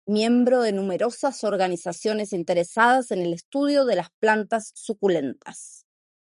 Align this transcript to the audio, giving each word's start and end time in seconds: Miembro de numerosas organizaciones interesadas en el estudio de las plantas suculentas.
Miembro 0.07 0.63
de 0.63 0.71
numerosas 0.71 1.43
organizaciones 1.43 2.33
interesadas 2.33 3.11
en 3.11 3.19
el 3.21 3.33
estudio 3.35 3.85
de 3.85 3.97
las 3.97 4.09
plantas 4.19 4.71
suculentas. 4.73 5.85